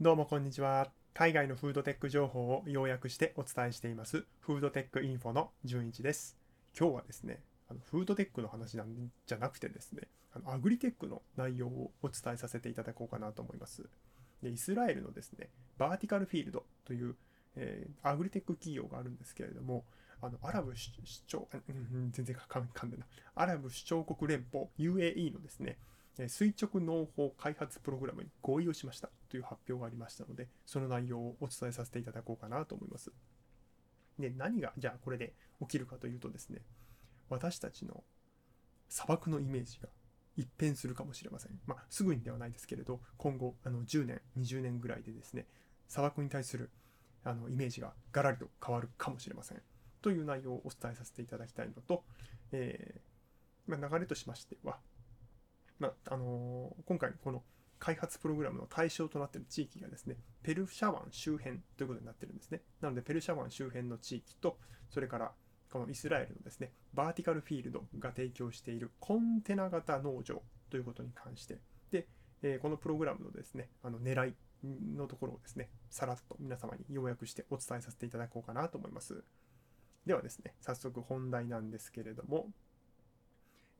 [0.00, 0.92] どうもこんにちは。
[1.12, 6.36] 海外のフードテック情報を要約してお伝えしています、フードテックインフォの順一です。
[6.78, 13.88] 今日はですね、あのフードテックの話なんじゃなくてですね、あのアグリテックの内容をお伝えさせていただこうかなと思います。
[14.40, 15.48] でイスラエルのですね、
[15.78, 17.16] バーティカルフィールドという、
[17.56, 19.84] えー、アグリテック企業があるんですけれども、
[20.22, 20.80] あのアラブ首
[21.26, 21.48] 長、
[22.12, 23.04] 全然かかんでな、
[23.34, 25.76] アラブ首長国連邦 UAE のですね、
[26.26, 33.12] 垂直農法開発プログラムに合意をしましたという発表がありましたので、その内容をお伝えさせていただこうかなと思います。
[34.18, 36.62] で、何がじゃあこれで起きるかというとですね、
[37.28, 38.02] 私たちの
[38.88, 39.88] 砂漠のイメージが
[40.36, 41.52] 一変するかもしれません。
[41.66, 45.46] まあ、すぐにではないですけれど、今後あの10年、20年ぐらいでですね、
[45.88, 46.70] 砂漠に対する
[47.24, 49.62] あのイメージがガラリと変わるかもしれません。
[50.00, 52.04] という内容をお伝えさせていただきたいのと、
[52.52, 54.78] えー、まあ、流れとしましては、
[55.78, 57.42] まあ、のー、今回この
[57.78, 62.60] 開発プログラムの対象となっている地域がですね、ペルシャ湾周辺ということになってるんですね。
[62.80, 64.58] なので、ペルシャ湾周辺の地域と、
[64.90, 65.32] それから
[65.70, 72.08] このイスラエルのですね、バーティカルフィールドが提供しているコンテナ型農場ということに関して、で、
[72.42, 74.34] えー、このプログラムのですね、あの狙い
[74.96, 79.22] のところをですね、さらっと皆様に要約してお伝えさせていただこうかなと思います。
[80.04, 82.50] ではですね、早速本題なんですけれども、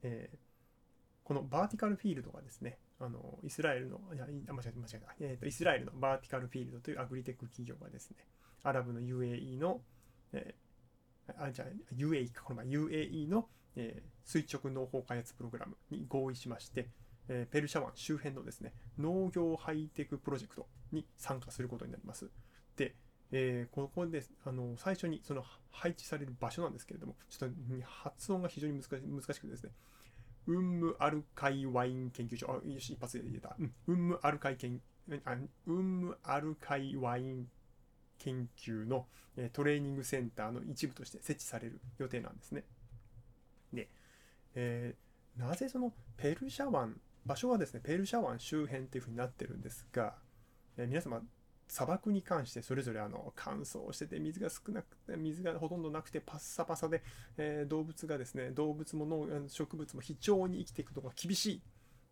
[0.02, 0.47] えー
[1.28, 8.16] このバーティカルフィールドがですね、あのイスラエルの、いや、間違えた、間違えた、えーと、イスラエルのバーティカルフィールドというアグリテック企業がですね、
[8.62, 9.82] アラブの UAE の、
[10.32, 16.88] えー、あ、じゃあ UAE か、この前 UAE の、えー、垂直農法開発プログラムに合意しまして、
[17.28, 22.30] えー、ペルシャ湾周辺のですね、農業ハイテクプロジェクトに参加することになります。
[22.78, 22.94] で、
[23.32, 27.54] えー、ここであの最初にその配置される場所なんですけれども、ちょっと
[27.86, 29.72] 発音が非常に難し難しくてですね、
[30.48, 32.50] ウンムアルカイワイン研究所。
[32.50, 33.54] あ、よし、一発で言えた。
[33.58, 34.80] うん、ウンムアルカイ研、
[35.24, 37.48] あウンムアルカイワイン
[38.18, 42.64] 研究の、えトレーニングセンターの一部として設置される予定なんですね。
[43.72, 43.88] で、
[44.54, 50.16] えー、なぜそのペルシャ湾、場所はですね、ペルシャ湾周辺っていうふうになってるんですが、
[50.78, 51.20] えー、皆様、
[51.68, 57.02] 砂漠に関してそれぞれあの乾燥してて水が少なくて水がほとんどなくてパッサパサで、
[57.36, 61.62] え、動物がですね動物も農植物も非常に生きていくのが厳しい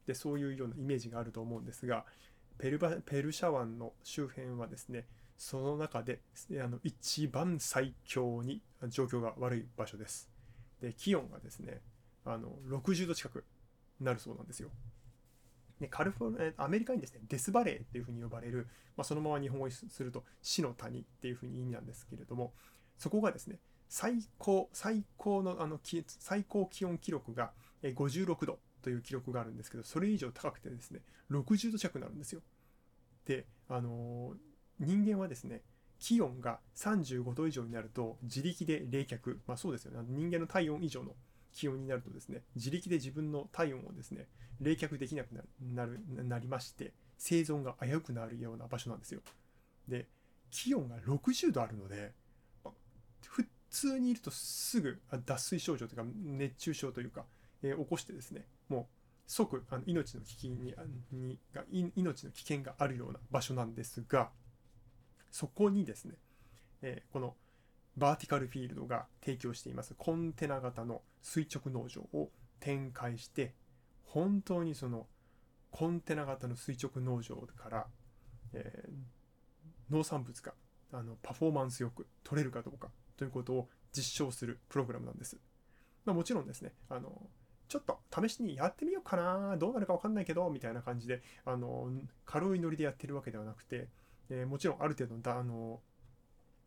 [0.06, 2.04] でそういうようなイメージがあると思うんですが
[2.58, 5.06] ペルバペルシャ湾の周辺はですね
[5.36, 6.20] その中で
[6.62, 10.30] あの一番最強に状況が悪い場所です。
[10.80, 11.80] で気温がですね
[12.24, 13.44] あの60度近く
[14.00, 14.70] なるそうなんですよ。
[15.80, 18.66] ね、カルフォルアメリカにですね、デスバレーっていうふうに呼ばれる、
[18.96, 22.52] まあ、そのまま日本語にすると死の谷っていうふうに意味なんですけれども、
[22.98, 31.00] そこがですね、最高、最高のあの最高気温記録が56度という記録があるんですけど、それ以上高くてですね、
[31.30, 32.40] 60度近くなるんですよ。
[33.26, 34.36] で、あのー、
[34.80, 35.62] 人間はですね、
[35.98, 41.14] 気温が35度以上になると自力で冷却、まあそうですよね、人間の体温以上の
[41.56, 44.28] 気温になるとですね、自力で自分の体温をですね、
[44.60, 49.22] 冷却できなくなるなりまして、生存が危うくなるような場所なんですよ。
[49.88, 50.06] で、
[50.50, 52.12] 気温が60度あるので、
[53.22, 57.24] 普通にいるとすぐ脱水症状というか熱中症というか、
[57.62, 58.86] えー、起こしてですね、もう
[59.26, 60.74] 即あの命の危機に
[61.10, 64.28] にが命の危険があるような場所なんですが、
[65.30, 66.16] そこにですね、
[66.82, 67.34] えー、この
[67.96, 72.30] バーティカルフィールドが提供していますコンテナ型の垂直農場を
[72.60, 73.54] 展開して
[74.04, 75.06] 本当にその
[75.70, 77.86] コンテナ型の垂直農場から、
[78.52, 80.52] えー、農産物が
[80.92, 85.38] あのパフォーマンスよく取れるかどうかということを実証するプログラムなんです。
[86.04, 87.28] まあ、もちろんですねあの
[87.68, 91.90] ちょっと試しにやってみようかなどうなるか分かんないけどみたいな感じであの
[92.24, 93.88] 軽いノリでやってるわけではなくて、
[94.30, 95.80] えー、もちろんある程度のあの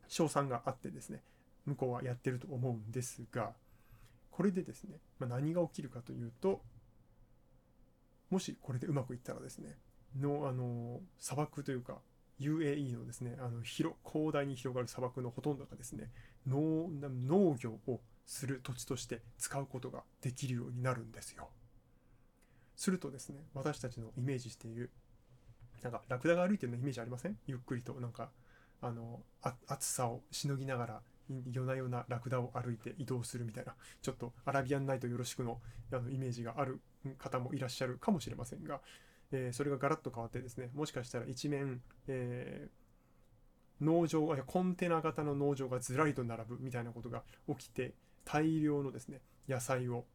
[0.09, 1.23] 賞賛があってですね、
[1.65, 3.53] 向こうはやってると思うんですが、
[4.31, 6.61] これでですね、まあ、何が起きるかというと、
[8.29, 9.77] もしこれでうまくいったらですね、
[10.19, 11.99] のあの砂漠というか、
[12.39, 16.09] UAE のですね、あの広広大に広がる砂漠のほとんどがですね、
[16.47, 21.49] 農農業をする土地として使うことができるようになるんですよ。
[22.75, 24.89] するとですね、私たちのイメージしている、
[25.83, 27.37] なんかラクダが歩いてるのイメージありません？
[27.45, 28.29] ゆっくりとなんか
[28.81, 31.01] あのあ暑さをしのぎながら
[31.51, 35.61] 夜な夜なラクダを歩いて移動するみたいな ちょっとアラビアンナイトよろしくの
[35.91, 36.81] あのイメージがある
[37.17, 38.81] 方もいらっしゃるかもしれませんが、
[39.31, 47.93] えー、それがガラッと変わってですねもしかしたら一面、えー、農場コンテナ型の農場がずらりと並ぶみたいなことが起きて
[48.25, 50.05] 大量のですね野菜を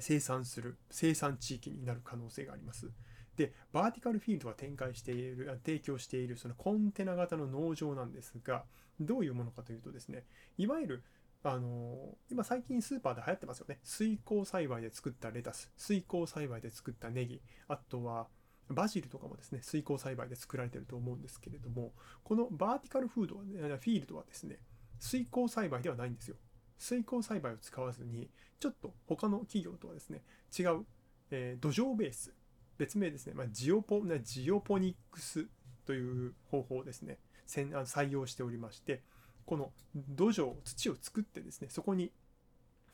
[0.00, 2.90] 生産する生産地域になる可能性があります。
[3.36, 8.64] でバーティカルフィールドが展開している提供しているそのコンテナ型の農場なんですが
[9.00, 10.24] どういうものかというとですね
[10.58, 11.04] いわゆる
[11.42, 13.78] あの今最近スーパーで流行ってますよね。
[13.84, 18.26] 水耕栽培で作ったレタス水耕栽培で作ったネギあとは
[18.68, 21.92] バジルとかもですね水耕栽培で作られてると思うんですけれども
[22.24, 24.58] このバーティカルフードは、フィールドはですね
[24.98, 26.36] 水耕栽培ではないんですよ。
[26.78, 28.28] 水耕栽培を使わずに
[28.58, 30.22] ちょっと他の企業とはですね
[30.58, 30.84] 違う、
[31.30, 32.34] えー、土壌ベース
[32.78, 35.46] 別名ですね、まあ、ジオポジオポニックス
[35.86, 37.18] という方法をですね。
[37.46, 39.02] 採用しておりまして
[39.44, 42.10] この土壌土を作ってですねそこに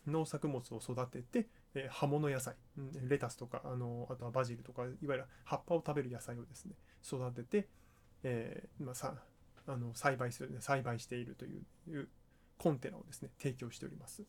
[0.07, 2.55] 農作物を育てて、えー、葉物野菜
[3.09, 6.75] レタスとかあのあとはバジルとかいわゆる葉っぱを食べる野菜をですね
[7.05, 7.69] 育てて、
[8.25, 9.15] えー、まあ、さ
[9.67, 12.09] あの栽培する栽培しているという
[12.59, 14.25] コンテナをですね提供しております。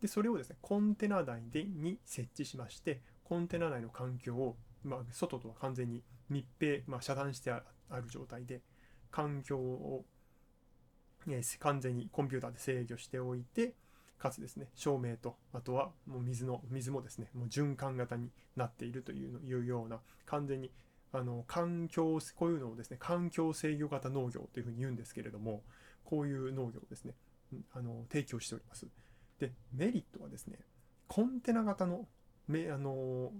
[0.00, 8.62] でそれをですねコンテナ内でに設置しましてコンテナ内の環境を、まあ、外とは完全に密閉、まあ、遮断してある状態で
[9.10, 10.04] 環境を
[11.26, 13.74] え完全にコンピューターで制御しておいて、
[14.18, 20.70] かつですね、照明と、あとはもう水の、水もですね、もう循環型になっているといういうような、完全に
[21.12, 25.62] あの環境、こういうのをですね、環境制御型農業というふうに言うんですけれども、
[26.04, 27.14] こういう農業をですね、
[27.72, 28.86] あの提供しております。
[29.38, 30.58] で、メリットはですね、
[31.06, 32.06] コンテナ型の、
[32.48, 33.32] めあの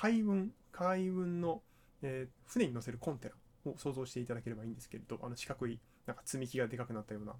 [0.00, 1.60] 海運、海運の、
[2.02, 3.32] えー、船に乗せるコンテ
[3.64, 7.34] ナを想像していただければいいんですけれど、あの四角いなんか積み木がでかくなったような、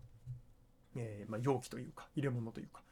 [0.97, 2.83] えー、まあ、容器というか入れ物というか、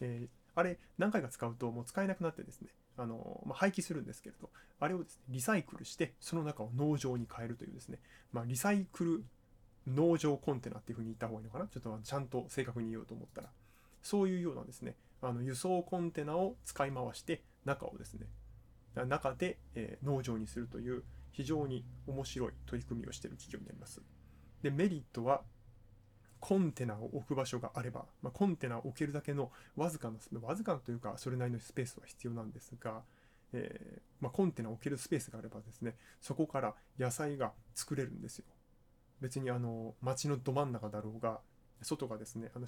[0.00, 7.98] え、あれ何回か使うともう使えなくなってですねあの、まあ、廃棄するんですけれどあれをですねリサイクルしてその中を農場に変えるというですね、
[8.32, 9.24] まあ、リサイクル
[9.88, 11.66] 農場コンテナっていうふうに言った方がいいのかな？
[11.66, 13.48] ちょっとちゃんと正確に言おうと思ったら。
[14.02, 18.26] そういうようなですねあの輸送コンテナを使い回して中をですね
[19.04, 24.00] 中で、え、農場にするという非常に面白い取り組みをしている企業になります。
[24.62, 25.42] で、メリットは、
[26.40, 33.02] コンテナを置く場所があれば、まあ、コンテナを置けるだけのわずかな、わずかというか、それなりのスペースは必要なんですが、
[33.52, 38.44] えー、まあ、コンテナを置けるスペースがあればですね、そこから野菜が作れるんですよ。
[39.20, 41.40] 別にあの、街のど真ん中だろうが、
[41.82, 42.66] 外がですね、あの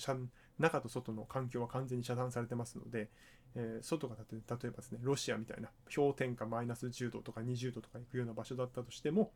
[0.58, 3.08] 中と外の環境は完全に遮断されてますので、
[3.54, 9.32] えー、外が例えばですね、ロシアみたいな氷点下マイナス10度とか20度とか行くような場所だったとしても、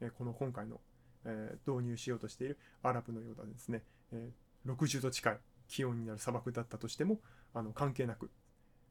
[0.00, 0.80] えー、この今回の
[1.26, 3.82] えー、導入しようとしているアラブのようなですね、
[4.12, 7.18] えー、60度近い気温になる砂漠だったとしても
[7.52, 8.30] あの関係なく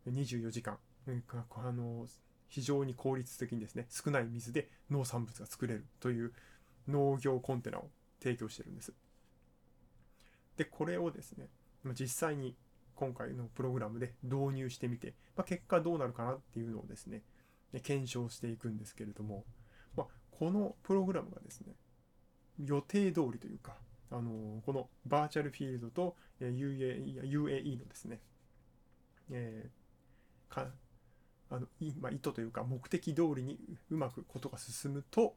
[0.08, 0.78] 24時間、
[1.08, 2.06] あの
[2.48, 6.34] 非常に効率的にですね少ない水で農産物が作れるという
[6.88, 7.90] 農業コンテナを
[8.22, 8.94] 提供してるんです。
[10.58, 11.48] でこれをですね
[12.00, 12.56] 実際に
[12.96, 17.22] 今回のプログラムで導入してみて、まあ、結果どうなるかなっていうのをですね
[17.84, 19.44] 検証していくんですけれども、
[19.96, 21.74] まあ、このプログラムがですね
[22.64, 23.76] 予定通りというか、
[24.10, 28.22] あのこのバーチャルフィールドと UAE, UAE のですね、
[29.30, 30.68] えー、か
[31.52, 31.68] あの
[32.02, 33.60] まあ、意図というか目的通りに
[33.92, 35.36] うまくことが進むと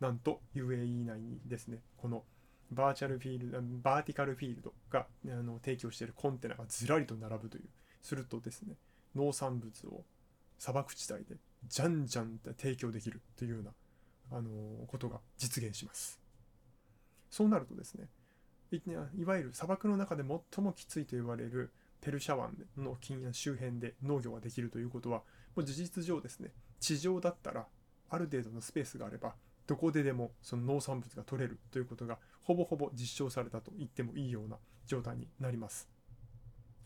[0.00, 2.24] なんと UAE 内にですねこの
[2.72, 7.64] バーチャルフィールドバーティカルフィールドがあの提供しているコンテナがずらりと並ぶという
[8.02, 8.74] するとですね
[9.14, 10.04] 農産物を
[10.58, 11.36] 砂漠地帯で
[11.68, 13.70] じゃんじゃんと提供できるというような
[14.32, 14.50] あの
[14.86, 16.20] ことが実現します。
[17.30, 18.08] そうなるとですね
[18.72, 25.22] いわゆる砂漠の中で最もきついと言われるペルシャ湾の近や周辺で農業ができるということは
[25.54, 27.66] もう事実上ですね地上だったら
[28.10, 29.34] ある程度のスペースがあれば
[29.66, 35.88] どこででもその農産物が取れるということがほぼほぼ実証されたと言ってもいいような状態になります。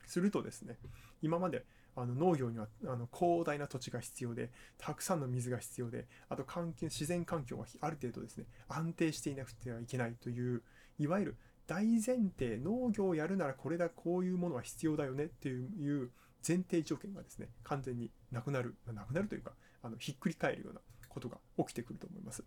[0.07, 0.79] するとですね
[1.23, 1.65] 今まで
[1.95, 10.63] あの農業にはあの広大な土地が必要でたくさんの水が必要であと環境自然環境がある程度ですね安定していなくてはいけないという
[10.99, 11.37] いわゆる
[11.67, 16.11] 大前提農業をやるならこれだこういうものは必要だよねっていう
[16.47, 19.53] 前提条件がですね完全になくなるなくなるというか
[19.83, 22.45] あのひっくり返るようなことが起きてくると思います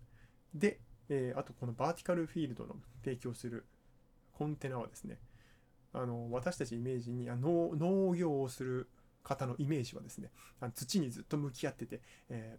[0.54, 3.66] で、えー、あとこのバーティカルフィールドの提供する
[4.32, 5.18] コンテナはですね
[5.92, 8.88] あの私たちイメージにあ農農業をする
[9.22, 10.30] 方のイメージはですね、
[10.60, 12.58] あの土にずっと向き合ってて、え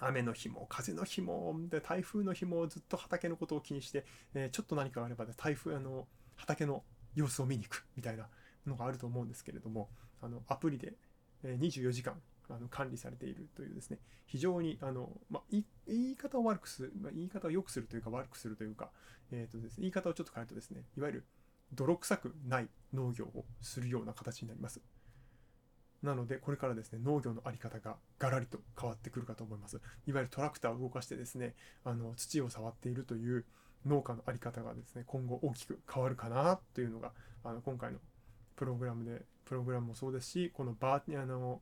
[0.00, 6.82] ー、雨の日も風の日もで台風の日もずっと畑のことを気にして、えー、ちょっと何かあれば、台風あの畑の
[7.14, 8.28] 様子を見に行くみたいな
[8.66, 9.88] のがあると思うんですけれども
[10.22, 10.94] あのアプリで
[11.44, 12.14] 24時間
[12.50, 18.90] あの管理されているというですね非常にあの、まあ、言い方を悪くする、まあ、言い方を良くするというか悪くするというか、
[19.32, 21.24] えーとですね、言い方をちょっと変えるとですねいわゆる
[21.72, 24.80] 泥臭くない農業をするような形になります。
[26.02, 33.44] なのでこれからですね農業の在り方がガラリと変わってくるかと思いますいわゆるトラクターを動かしてですねあの土を触っているという
[33.84, 37.12] 農家の在り方がですね今後大きく変わるかなというのが
[37.44, 37.98] あの今回の
[38.56, 41.60] プログラムでプログラムもそうですしこのバーあの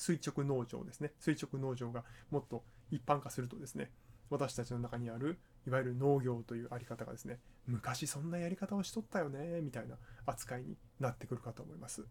[0.00, 3.90] 垂直農場ですね垂直農場がもっと一般化するとですね
[4.30, 12.06] 私たちの中にあるいわゆる農業というあり方がですね昔そんなやり方をしとったよねみたいな扱いになってくるかと思います。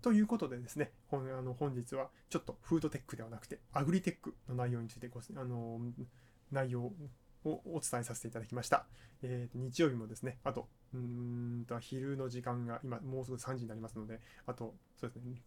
[0.00, 5.80] ということでですね、本あの本日はちょっとフードテックではなくてアグリテックの内容についてごあの
[6.52, 6.92] 内容
[7.48, 8.86] をお伝えさせていただきました。
[9.22, 15.42] えー、日曜日もですね、あと、うんと昼の時間が今もうすぐ3時になりますので、あと、そうですね、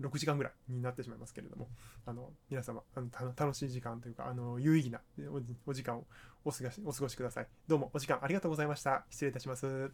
[0.00, 1.68] 6時間ぐらいになってしまいますけれども、
[2.04, 5.00] あの皆様あの楽しい時間というか、あの有意義な
[5.66, 6.06] お時間を
[6.44, 7.46] お過ごしお過ごしください。
[7.66, 9.04] どうもお時間ありがとうございました。
[9.10, 9.90] 失礼いたします。